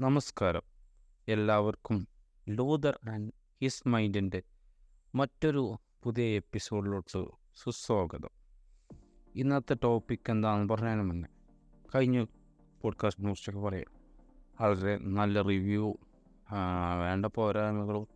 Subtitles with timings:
[0.00, 0.62] നമസ്കാരം.
[1.28, 2.08] എല്ലാവർക്കും
[2.48, 4.42] Luther and his മൈൻഡിന്റെ
[5.14, 8.30] മറ്റൊരു പുതിയ എപ്പിസോഡിലോട്ട് സുസ്വാഗതം.
[9.36, 11.28] ഇന്നത്തെ ടോപ്പിക് എന്താണെന്ന് പറഞ്ഞാലും മുന്നേ
[11.94, 12.24] കഴിഞ്ഞ
[12.82, 13.92] പോഡ്കാസ്റ്റ് ന്യൂസൊക്കെ പറയാം.
[14.60, 15.94] വളരെ നല്ല റിവ്യൂ
[17.00, 18.06] വേണ്ട പോരായ്മകളും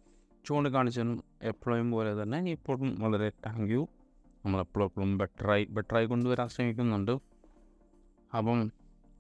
[0.44, 3.88] ചൂണ്ടിക്കാണിച്ചതും എപ്പോഴും പോലെ തന്നെ ഇപ്പോഴും വളരെ താങ്ക് യു
[4.44, 7.12] നമ്മളെപ്പോഴും ബെറ്ററായി ബെറ്ററായി കൊണ്ടുവരാൻ ശ്രമിക്കുന്നുണ്ട്.
[8.36, 8.72] അപ്പം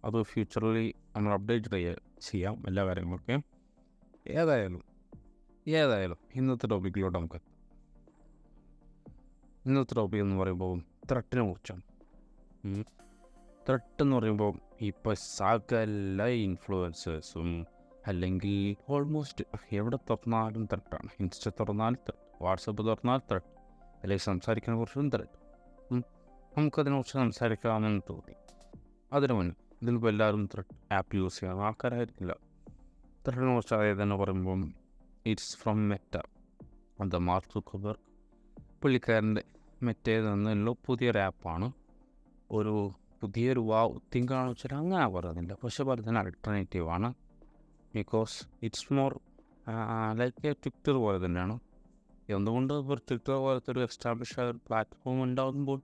[0.04, 3.42] അത് ഫ്യൂച്ചറിൽ നമ്മൾ അപ്ഡേറ്റ് ചെയ്യുക ചെയ്യാം എല്ലാ കാര്യങ്ങളൊക്കെ.
[4.28, 4.84] ഏതായാലും
[5.68, 7.40] ഏതായാലും ഇന്നത്തെ ടോപ്പിക്കിലോട്ട് നമുക്ക്.
[9.66, 10.80] ഇന്നത്തെ ടോപ്പിക് എന്ന് പറയുമ്പോൾ
[11.12, 11.82] ത്രട്ടിനെ കുറിച്ചാണ്.
[13.68, 17.66] ത്രട്ട് എന്ന് പറയുമ്പോൾ ഇപ്പോൾ സകല ഇൻഫ്ലുവൻസേഴ്സും
[18.06, 23.46] അല്ലെങ്കിൽ ഓൾമോസ്റ്റ് എവിടെ തുറന്നാലും ത്രട്ടാണ് ഇൻസ്റ്റ തുറന്നാലും ത്രട്ട് വാട്സപ്പ് തുറന്നാൽ ത്രട്ട്
[24.02, 25.38] അല്ലെങ്കിൽ സംസാരിക്കുന്ന കുറിച്ചും ത്രട്ട്
[26.58, 28.34] നമുക്കതിനെക്കുറിച്ച് സംസാരിക്കാമെന്ന് തോന്നി.
[29.12, 31.62] അതിനു മുന്നേ ഇതിലിപ്പോൾ എല്ലാവരും ത്രെഡ് ആപ്പ് യൂസ് ചെയ്യണം.
[31.66, 32.32] ആൾക്കാരായിരിക്കില്ല.
[33.24, 34.60] ത്രെഡിനെ കുറിച്ച് അതായത് തന്നെ പറയുമ്പം
[35.26, 36.14] ഇറ്റ്സ് ഫ്രം മെറ്റ
[37.00, 38.02] അത് മാർക്ക് സുക്കബർഗ്
[38.82, 39.42] പുള്ളിക്കാരന്റെ
[39.82, 41.66] മെറ്റയിൽ നിന്നുള്ള പുതിയൊരു ആപ്പാണ്
[42.50, 42.74] ഒരു
[43.20, 43.80] പുതിയൊരു വാ
[44.14, 45.54] തിങ്കാണെന്ന് വെച്ചാൽ അങ്ങനെ പറയുന്നില്ല.
[45.64, 47.08] പക്ഷെ പറയുന്നതിന് അൾട്ടർനേറ്റീവ് ആണ്.
[47.94, 49.12] Because it's more
[50.12, 51.56] like a Twitter പോലെ തന്നെയാണ്.
[52.28, 54.34] എന്തുകൊണ്ട് ഒരു ട്വിറ്റർ പോലത്തെ ഒരു എസ്റ്റാബ്ലിഷ്
[54.66, 55.80] പ്ലാറ്റ്ഫോം ഉണ്ടാകുമ്പോൾ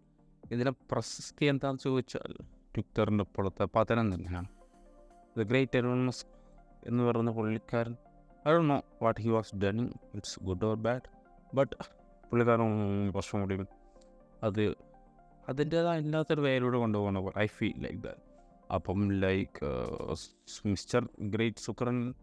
[0.52, 2.32] ഇതിനെ പ്രശസ്തി എന്താണെന്ന് ചോദിച്ചാൽ
[2.74, 4.48] ട്വിറ്ററിന്റെ ഇപ്പോഴത്തെ പതനം തന്നെയാണ്
[5.36, 6.28] ദ ഗ്രേറ്റ് എലോൺ മസ്ക്
[6.86, 7.96] എന്ന് പറയുന്ന പുള്ളിക്കാരൻ
[8.48, 11.08] I Dr know what he was doing it's good or bad
[11.54, 11.76] but
[12.30, 13.56] പുള്ളിക്കാരൻ കുറച്ചും കൂടി
[14.44, 14.74] അത്
[15.48, 18.22] അതിന്റേതായ ഇല്ലാത്തൊരു വേലൂടെ കൊണ്ടുപോകുന്ന പോലെ ഐ ഫീൽ ലൈക്ക് ദാറ്റ്
[18.74, 19.66] അപ്പം ലൈക്ക്
[20.66, 22.14] മിസ്റ്റർ ഗ്രേറ്റ് സുക്രൻ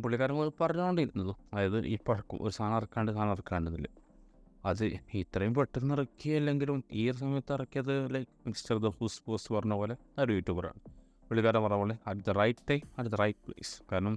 [0.00, 3.88] പുള്ളിക്കാരൻ പറഞ്ഞുകൊണ്ടിരുന്നത് അതായത് ഈ പഴക്കം ഒരു സാധനം ഇറക്കാണ്ട് സാധനം ഇറക്കാണ്ടെന്നില്ല
[4.64, 9.94] അത് ഇത്രയും പെട്ടെന്ന് ഇറക്കിയല്ലെങ്കിലും ഈ ഒരു സമയത്ത് ഇറക്കിയത് like mister the whose pose പറഞ്ഞ പോലെ
[10.18, 10.80] ഒരു യൂട്യൂബറാണ്
[11.28, 14.14] പുള്ളിക്കാരൻ പറഞ്ഞ പോലെ at the right time at the right place കാരണം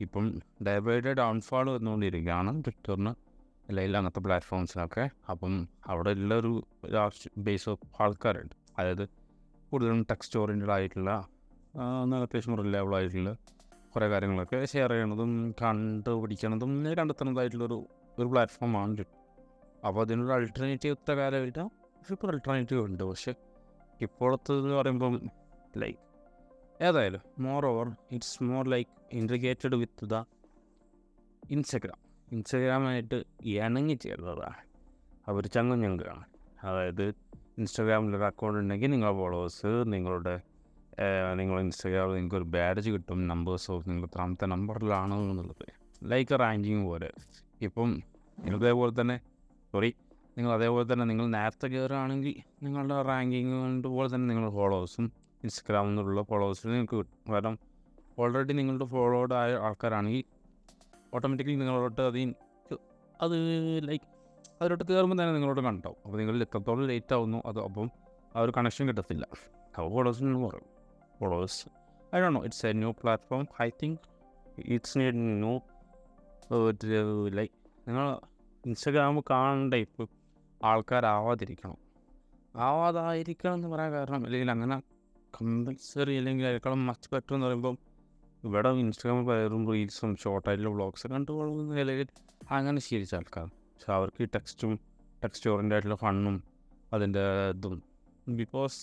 [0.00, 0.24] ഇപ്പം
[0.66, 3.12] ഡേ ഡൗൺഫാൾ വന്നുകൊണ്ടിരിക്കുകയാണ് ട്വിറ്ററിന്
[3.68, 6.52] അല്ലെങ്കിൽ അങ്ങനത്തെ പ്ലാറ്റ്ഫോംസിനൊക്കെ അപ്പം അവിടെ ഉള്ളൊരു
[6.90, 8.54] ലാർജ് ബേസ് ഓഫ് ആൾക്കാരുണ്ട്.
[8.78, 9.04] അതായത്
[9.72, 11.10] കൂടുതലും ടെക്സ്റ്റ് ഓറിയന്റഡ് ആയിട്ടുള്ള
[12.10, 13.30] നല്ല അത്യാവശ്യം റിലയബിൾ ആയിട്ടുള്ള
[13.94, 17.78] കുറേ കാര്യങ്ങളൊക്കെ ഷെയർ ചെയ്യണതും കണ്ടുപിടിക്കണതും കണ്ടെത്തുന്നതായിട്ടുള്ളൊരു
[18.18, 19.14] ഒരു പ്ലാറ്റ്ഫോമാണ് ട്വിറ്റർ
[19.86, 21.60] അപ്പോൾ അതിനൊരു അൾട്ടർനേറ്റീവ് ഇത്ര കാലമില്ല
[22.12, 23.02] ഇപ്പോൾ അൾട്ടർനേറ്റീവ് ഉണ്ട്.
[23.04, 23.32] പക്ഷെ
[24.00, 25.14] ഇപ്പോഴത്തെ എന്ന് പറയുമ്പം
[25.76, 26.00] ലൈക്ക്
[26.82, 27.22] ഏതായാലും
[27.66, 30.24] moreover it's more like integrated with the
[31.50, 32.00] Instagram
[32.32, 34.60] ഇൻസ്റ്റഗ്രാമായിട്ട് ഇണങ്ങി ചേർന്നതാണ്
[35.28, 36.24] അവർ ചങ്ങും ഞങ്ങളാണ്
[36.62, 37.06] അതായത്
[37.58, 40.34] ഇൻസ്റ്റഗ്രാമിലൊരു അക്കൗണ്ട് ഉണ്ടെങ്കിൽ നിങ്ങളുടെ ഫോളോവേഴ്സ് നിങ്ങളുടെ
[41.34, 45.66] നിങ്ങൾ ഇൻസ്റ്റാഗ്രാമിൽ നിങ്ങൾക്ക് ഒരു ബാഡ്ജ് കിട്ടും നമ്പേഴ്സ് ഓഫ് നിങ്ങൾ എത്രാമത്തെ നമ്പറിലാണോ എന്നുള്ളത്.
[46.04, 47.10] ലൈക്ക് റാങ്കിങ് പോലെ.
[47.62, 47.90] ഇപ്പം
[48.54, 49.16] ഇതേപോലെ തന്നെ
[49.76, 49.90] സോറി.
[50.36, 53.56] നിങ്ങൾ അതേപോലെ തന്നെ നിങ്ങൾ നേരത്തെ കയറുകയാണെങ്കിൽ നിങ്ങളുടെ റാങ്കിങ്
[53.96, 55.06] പോലെ തന്നെ നിങ്ങളുടെ ഫോളോവേഴ്സും
[55.44, 57.18] ഇൻസ്റ്റഗ്രാമിൽ നിന്നുള്ള ഫോളോവേഴ്സും നിങ്ങൾക്ക് കിട്ടും.
[57.32, 57.56] കാരണം
[58.18, 60.24] ഓൾറെഡി നിങ്ങളുടെ ഫോളോഡ് ആയ ആൾക്കാരാണെങ്കിൽ
[61.14, 62.18] ഓട്ടോമാറ്റിക്കലി നിങ്ങളോട്ട് അത്
[63.24, 63.34] അത്
[63.88, 64.06] ലൈക്ക്
[64.60, 65.98] അതിലോട്ട് കയറുമ്പോൾ തന്നെ നിങ്ങളോട് കണ്ടാവും.
[66.04, 67.88] അപ്പോൾ നിങ്ങൾ എത്രത്തോളം ലേറ്റ് ആവുന്നു അത് അപ്പം
[68.36, 69.24] ആ ഒരു കണക്ഷൻ കിട്ടത്തില്ല.
[69.74, 70.70] അപ്പോൾ ഫോളോവേഴ്സിന് പറയും
[71.18, 71.60] followers
[72.14, 74.00] I Dr know it's a new platform I think
[74.76, 75.54] it's new
[77.40, 77.54] like
[77.88, 78.06] നിങ്ങൾ
[78.66, 80.06] ഇൻസ്റ്റഗ്രാം കാണേണ്ട ഇപ്പോൾ
[80.60, 81.78] ആൾക്കാരാവാതിരിക്കണം.
[82.68, 84.76] ആവാതായിരിക്കണം എന്ന് പറയാൻ കാരണം അല്ലെങ്കിൽ അങ്ങനെ
[85.34, 87.76] കമ്പൽസറി അല്ലെങ്കിൽ അതിനേക്കാളും മച്ച് ബെറ്റർ എന്ന് പറയുമ്പം
[88.42, 92.08] ഇവിടെ ഇൻസ്റ്റാഗ്രാമിൽ പലരും റീൽസും ഷോർട്ട് ഷോർട്ടായിട്ടുള്ള വ്ളോഗ്സ് കണ്ടുപോകുന്ന നിലയിൽ
[92.56, 94.72] അങ്ങനെ ശീലിച്ച ആൾക്കാർ പക്ഷെ അവർക്ക് ഈ ടെക്സ്റ്റും
[95.22, 96.36] ടെക്സ്റ്റ് ഓറിയന്റ് ആയിട്ടുള്ള ഫണ്ണും
[96.94, 97.76] അതിന്റെ ഇതും
[98.40, 98.78] ബിക്കോസ്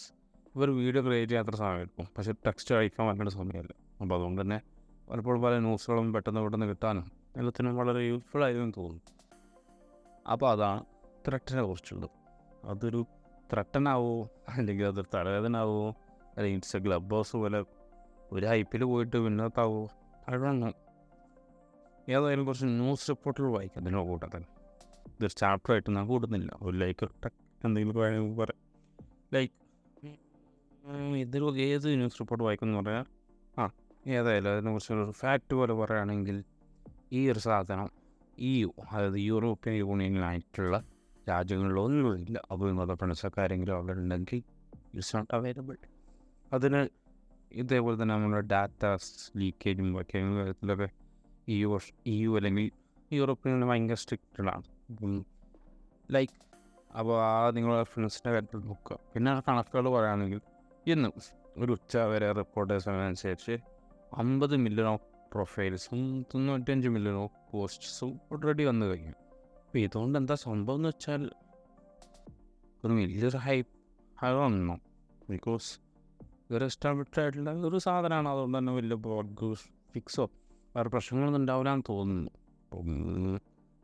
[0.56, 1.56] ഇവർ വീഡിയോ ക്രിയേറ്റ് ചെയ്യാൻ അത്ര
[1.98, 3.72] പക്ഷെ പക്ഷേ ടെക്സ്റ്റ് അയക്കാൻ പറ്റുന്ന സമയമല്ല.
[4.02, 4.60] അപ്പോൾ അതുകൊണ്ട് തന്നെ
[5.10, 7.06] പലപ്പോഴും പല ന്യൂസുകളും പെട്ടെന്ന് പെട്ടെന്ന് കിട്ടാനും
[7.40, 9.02] എല്ലാത്തിനും വളരെ യൂസ്ഫുൾ ആയിരുന്നു തോന്നുന്നു.
[10.32, 10.84] അപ്പോൾ അതാണ്
[11.28, 12.10] ത്രട്ടനെ കുറിച്ചുള്ളത്.
[12.66, 13.06] അതൊരു
[13.54, 15.90] ത്രട്ടനാവോ അല്ലെങ്കിൽ അതൊരു തലവേദനാവോ
[16.38, 17.66] അല്ലെങ്കിൽ ഇറ്റ്സ് എ ക്ലബ് ഹൗസ് പോലെ
[18.32, 19.90] ഒരു ഹൈപ്പിൽ പോയിട്ട് പിന്നത്താവോ
[20.30, 20.74] അതാണ്
[22.10, 23.84] ഏതായാലും കുറച്ച് ന്യൂസ് റിപ്പോർട്ടുകൾ വായിക്കാം.
[23.84, 24.42] അതിനോ കൂട്ടത്തിൽ.
[25.08, 26.52] ഇതൊരു ചാപ്റ്ററായിട്ട് ഞാൻ കൂടുന്നില്ല.
[26.62, 27.08] ഒരു ലൈക്ക്
[27.66, 28.62] എന്തെങ്കിലും വേണമെങ്കിൽ പറയാം.
[29.34, 29.54] ലൈക്ക്
[31.18, 33.06] ഇതൊരു ഏത് ന്യൂസ് റിപ്പോർട്ട് വായിക്കുമെന്ന് പറഞ്ഞാൽ
[33.60, 33.70] ആ
[34.08, 36.44] ഏതായാലും അതിനെക്കുറിച്ച് ഒരു ഫാക്റ്റ് പോലെ പറയുകയാണെങ്കിൽ
[37.12, 38.03] ഈ ഒരു സാധനം
[38.38, 40.84] ഇ യു അതായത് യൂറോപ്യൻ യൂണിയനിലായിട്ടുള്ള
[41.30, 42.40] രാജ്യങ്ങളിലൊന്നുമില്ല
[42.96, 44.44] ഫ്രണ്ട്സൊക്കെ ആരെങ്കിലും അവിടെ ഉണ്ടെങ്കിൽ
[44.94, 45.78] ഇറ്റ്സ് നോട്ട് അവൈലബിൾ
[46.54, 46.90] അതിന്
[47.52, 50.90] ഇതേപോലെ തന്നെ നമ്മുടെ ഡാറ്റാസ് ലീക്കേജും ഒക്കെ കാര്യത്തിലൊക്കെ
[51.48, 52.72] ഇ യു ഇ യു അല്ലെങ്കിൽ
[53.14, 54.64] യൂറോപ്യൻ ഭയങ്കര സ്ട്രിക്റ്റഡാണ്
[56.12, 56.34] ലൈക്ക്
[56.98, 59.00] അപ്പോൾ ആ നിങ്ങളുടെ ഫ്രണ്ട്സിന്റെ കാര്യത്തിൽ നോക്കുക.
[59.14, 60.42] പിന്നെ ആ കണക്കുകൾ പറയുകയാണെങ്കിൽ
[60.88, 61.10] ഇന്ന്
[61.58, 63.58] ഒരു ഉച്ച വരെ റിപ്പോർട്ടേഴ്സ് അനുസരിച്ച്
[64.14, 69.14] അമ്പത് മില്യൺ ഓഫ് പ്രൊഫൈൽസും തൊണ്ണൂറ്റഞ്ച് മില്യൺ പോസ്റ്റ്സും ഓൾറെഡി വന്നു കഴിഞ്ഞു.
[69.66, 71.30] അപ്പോൾ ഇതുകൊണ്ട് എന്താ സംഭവം എന്ന് വെച്ചാൽ
[72.86, 74.80] ഒരു വലിയൊരു ഹൈപ്പ് അത് വന്നു.
[75.30, 75.80] ബിക്കോസ്
[76.50, 78.30] ഇതൊരു എസ്റ്റാബ്ലിഷ് ആയിട്ടുള്ള ഒരു സാധനമാണ്.
[78.30, 79.54] അതുകൊണ്ട് തന്നെ വലിയ ബ്രോഡ്
[79.92, 80.30] ഫിക്സോ
[80.76, 82.32] വേറെ പ്രശ്നങ്ങളൊന്നും ഉണ്ടാവില്ല എന്ന് തോന്നുന്നു.
[82.72, 83.42] അപ്പം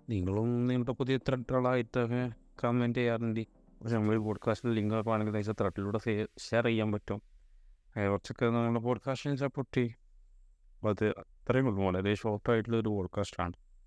[0.10, 2.32] നിങ്ങളും നിങ്ങളുടെ പുതിയ ത്രെഡുകളായിട്ടൊക്കെ
[2.64, 3.48] കമന്റ് ചെയ്യാറുണ്ട്.
[3.82, 6.00] പക്ഷെ നമ്മൾ പോഡ്കാസ്റ്റിൽ ലിങ്ക് ഒക്കെ ആണെങ്കിൽ നിങ്ങൾക്ക് ത്രെഡിലൂടെ
[6.40, 7.22] ഷെയർ ചെയ്യാൻ പറ്റും.
[8.10, 9.96] കുറച്ചൊക്കെ നിങ്ങളുടെ പോഡ്കാസ്റ്റിനെ സപ്പോർട്ട് ചെയ്യും.
[10.76, 11.14] അപ്പോൾ അത്
[11.50, 13.54] അത്രയും ഉള്ളൂ വളരെ ഷോർട്ടായിട്ടുള്ള ഒരു പോഡ്കാസ്റ്റാണ്